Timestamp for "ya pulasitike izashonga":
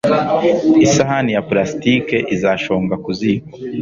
1.33-2.95